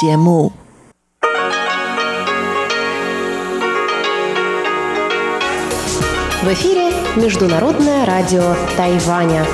[0.00, 0.52] 节目。
[6.40, 9.44] В эфире Международное радио Тайваня.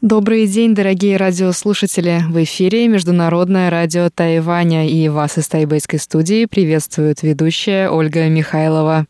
[0.00, 2.22] Добрый день, дорогие радиослушатели!
[2.30, 9.04] В эфире Международное радио Тайваня и вас из тайбэйской студии приветствует ведущая Ольга Михайлова.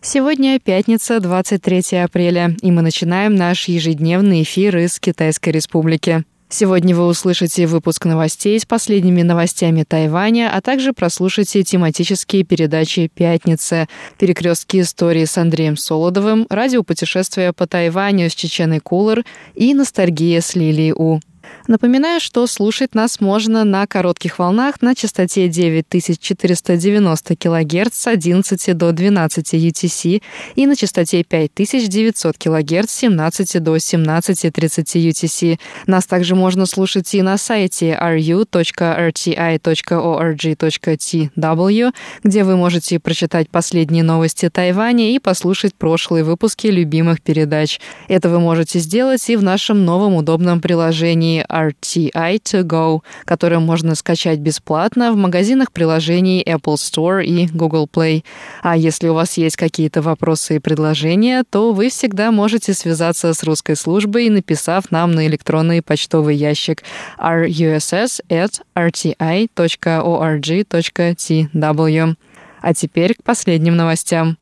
[0.00, 6.24] Сегодня пятница, 23 апреля, и мы начинаем наш ежедневный эфир из Китайской Республики.
[6.56, 13.88] Сегодня вы услышите выпуск новостей с последними новостями Тайваня, а также прослушайте тематические передачи «Пятница»,
[14.20, 19.24] «Перекрестки истории» с Андреем Солодовым, радиопутешествия по Тайваню с Чеченой Кулер
[19.56, 21.18] и «Ностальгия» с Лилией У.
[21.66, 28.92] Напоминаю, что слушать нас можно на коротких волнах на частоте 9490 кГц с 11 до
[28.92, 30.22] 12 UTC
[30.56, 35.58] и на частоте 5900 кГц с 17 до 17.30 UTC.
[35.86, 38.74] Нас также можно слушать и на сайте ru.rti.org.tw,
[42.24, 47.80] где вы можете прочитать последние новости Тайваня и послушать прошлые выпуски любимых передач.
[48.08, 53.94] Это вы можете сделать и в нашем новом удобном приложении RTI To Go, которое можно
[53.94, 58.24] скачать бесплатно в магазинах приложений Apple Store и Google Play.
[58.62, 63.42] А если у вас есть какие-то вопросы и предложения, то вы всегда можете связаться с
[63.44, 66.82] русской службой, написав нам на электронный почтовый ящик
[67.18, 69.14] russ at rti.org.tw.
[72.60, 74.38] А теперь к последним новостям.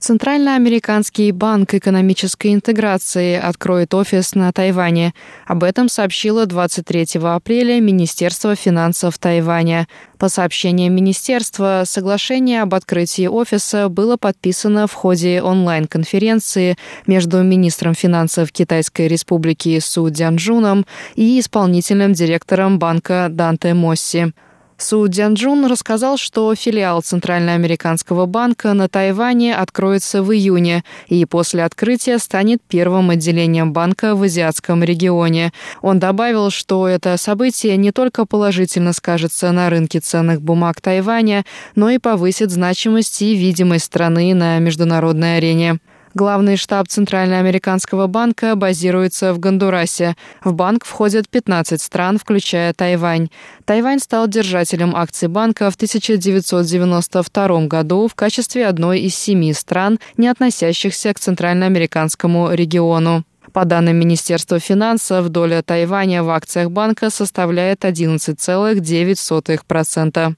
[0.00, 5.12] Центральноамериканский банк экономической интеграции откроет офис на Тайване.
[5.46, 9.88] Об этом сообщило 23 апреля Министерство финансов Тайваня.
[10.16, 18.52] По сообщениям министерства, соглашение об открытии офиса было подписано в ходе онлайн-конференции между министром финансов
[18.52, 24.32] Китайской республики Су Дзянжуном и исполнительным директором банка Данте Мосси.
[24.80, 32.18] Су Дзянджун рассказал, что филиал Центральноамериканского банка на Тайване откроется в июне и после открытия
[32.18, 35.52] станет первым отделением банка в азиатском регионе.
[35.82, 41.90] Он добавил, что это событие не только положительно скажется на рынке ценных бумаг Тайваня, но
[41.90, 45.78] и повысит значимость и видимость страны на международной арене.
[46.14, 50.16] Главный штаб Центральноамериканского банка базируется в Гондурасе.
[50.42, 53.30] В банк входят 15 стран, включая Тайвань.
[53.64, 60.26] Тайвань стал держателем акций банка в 1992 году в качестве одной из семи стран, не
[60.26, 63.22] относящихся к Центральноамериканскому региону.
[63.52, 70.34] По данным Министерства финансов, доля Тайваня в акциях банка составляет 11,9%.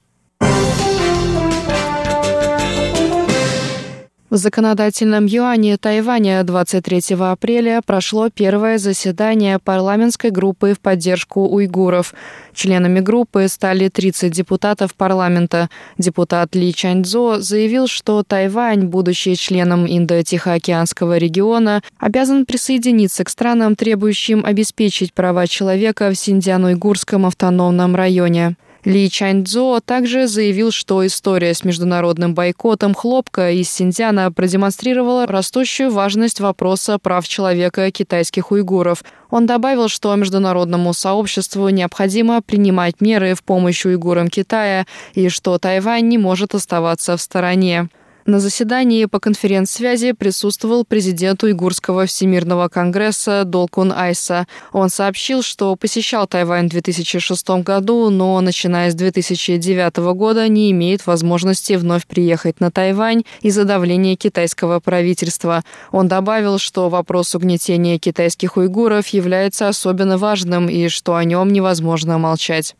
[4.33, 12.15] В законодательном юане Тайваня 23 апреля прошло первое заседание парламентской группы в поддержку уйгуров.
[12.51, 15.69] Членами группы стали 30 депутатов парламента.
[15.99, 24.43] Депутат Ли Чаньцзо заявил, что Тайвань, будучи членом Индо-Тихоокеанского региона, обязан присоединиться к странам, требующим
[24.43, 28.55] обеспечить права человека в Синьцзян-Уйгурском автономном районе.
[28.85, 36.41] Ли Чаньцзо также заявил, что история с международным бойкотом хлопка из Синьцзяна продемонстрировала растущую важность
[36.41, 39.05] вопроса прав человека китайских уйгуров.
[39.29, 46.09] Он добавил, что международному сообществу необходимо принимать меры в помощь уйгурам Китая и что Тайвань
[46.09, 47.87] не может оставаться в стороне.
[48.25, 54.47] На заседании по конференц-связи присутствовал президент Уйгурского всемирного конгресса Долкун Айса.
[54.71, 61.05] Он сообщил, что посещал Тайвань в 2006 году, но начиная с 2009 года не имеет
[61.05, 65.61] возможности вновь приехать на Тайвань из-за давления китайского правительства.
[65.91, 72.17] Он добавил, что вопрос угнетения китайских уйгуров является особенно важным и что о нем невозможно
[72.17, 72.73] молчать.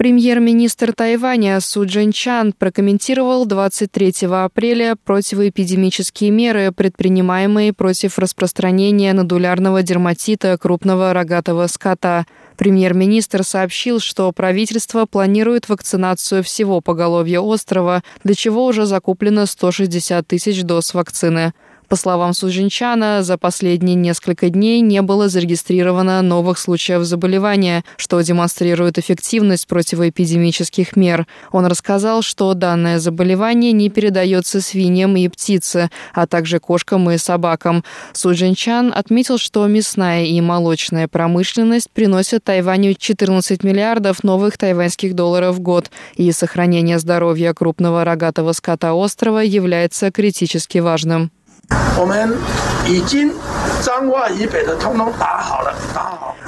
[0.00, 11.12] Премьер-министр Тайваня Су Чан прокомментировал 23 апреля противоэпидемические меры, предпринимаемые против распространения надулярного дерматита крупного
[11.12, 12.24] рогатого скота.
[12.56, 20.62] Премьер-министр сообщил, что правительство планирует вакцинацию всего поголовья острова, для чего уже закуплено 160 тысяч
[20.62, 21.52] доз вакцины.
[21.90, 28.96] По словам Сужинчана, за последние несколько дней не было зарегистрировано новых случаев заболевания, что демонстрирует
[28.96, 31.26] эффективность противоэпидемических мер.
[31.50, 37.82] Он рассказал, что данное заболевание не передается свиньям и птице, а также кошкам и собакам.
[38.12, 45.60] Сужинчан отметил, что мясная и молочная промышленность приносят Тайваню 14 миллиардов новых тайваньских долларов в
[45.60, 51.32] год, и сохранение здоровья крупного рогатого скота острова является критически важным.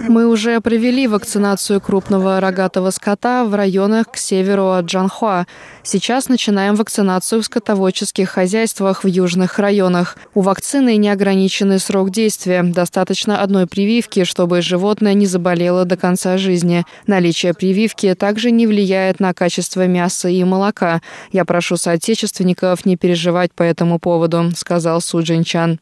[0.08, 5.46] Мы уже провели вакцинацию крупного рогатого скота в районах к северу от Джанхуа.
[5.84, 10.16] Сейчас начинаем вакцинацию в скотоводческих хозяйствах в южных районах.
[10.34, 12.62] У вакцины неограниченный срок действия.
[12.62, 16.84] Достаточно одной прививки, чтобы животное не заболело до конца жизни.
[17.06, 21.00] Наличие прививки также не влияет на качество мяса и молока.
[21.30, 25.78] Я прошу соотечественников не переживать по этому поводу, сказал Су Джинчан.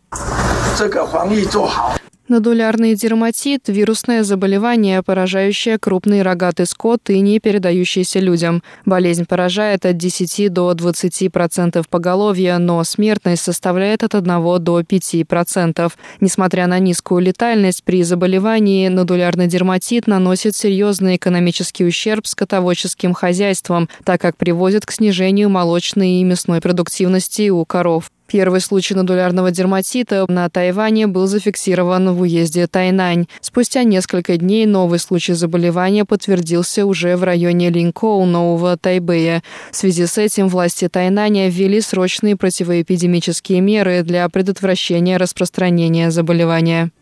[2.26, 8.64] Нодулярный дерматит– вирусное заболевание, поражающее крупный рогатый скот и не передающееся людям.
[8.86, 14.26] Болезнь поражает от 10 до 20% поголовья, но смертность составляет от 1
[14.64, 15.92] до 5%.
[16.20, 24.20] Несмотря на низкую летальность, при заболевании нодулярный дерматит наносит серьезный экономический ущерб скотоводческим хозяйствам, так
[24.20, 28.10] как приводит к снижению молочной и мясной продуктивности у коров.
[28.30, 33.26] Первый случай нодулярного дерматита на Тайване был зафиксирован в уезде Тайнань.
[33.40, 39.42] Спустя несколько дней новый случай заболевания подтвердился уже в районе Линкоу Нового Тайбэя.
[39.72, 46.92] В связи с этим власти Тайнаня ввели срочные противоэпидемические меры для предотвращения распространения заболевания.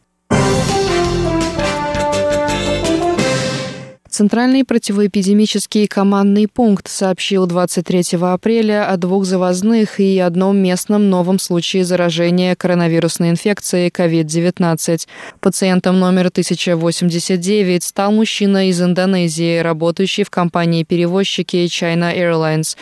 [4.10, 11.84] Центральный противоэпидемический командный пункт сообщил 23 апреля о двух завозных и одном местном новом случае
[11.84, 15.06] заражения коронавирусной инфекцией COVID-19.
[15.40, 22.76] Пациентом номер 1089 стал мужчина из Индонезии, работающий в компании-перевозчики China Airlines.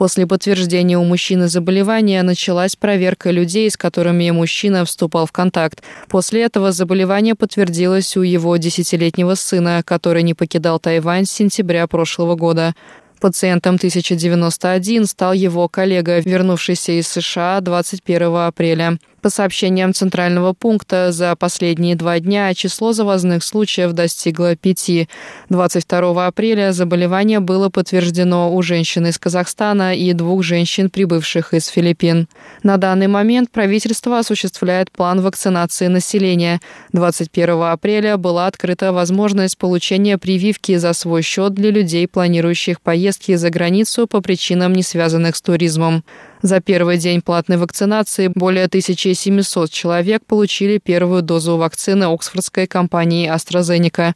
[0.00, 5.82] После подтверждения у мужчины заболевания началась проверка людей, с которыми мужчина вступал в контакт.
[6.08, 12.34] После этого заболевание подтвердилось у его десятилетнего сына, который не покидал Тайвань с сентября прошлого
[12.34, 12.74] года.
[13.20, 18.96] Пациентом 1091 стал его коллега, вернувшийся из США 21 апреля.
[19.20, 25.08] По сообщениям Центрального пункта, за последние два дня число завозных случаев достигло пяти.
[25.50, 32.28] 22 апреля заболевание было подтверждено у женщины из Казахстана и двух женщин, прибывших из Филиппин.
[32.62, 36.60] На данный момент правительство осуществляет план вакцинации населения.
[36.94, 43.50] 21 апреля была открыта возможность получения прививки за свой счет для людей, планирующих поездки за
[43.50, 46.04] границу по причинам, не связанных с туризмом.
[46.42, 54.14] За первый день платной вакцинации более 1700 человек получили первую дозу вакцины Оксфордской компании AstraZeneca.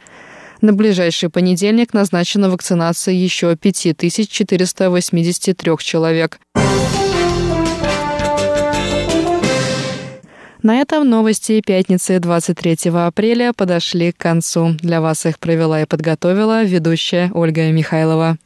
[0.62, 6.41] На ближайший понедельник назначена вакцинация еще 5483 человек.
[10.62, 14.70] На этом новости пятницы 23 апреля подошли к концу.
[14.81, 18.38] Для вас их провела и подготовила ведущая Ольга Михайлова.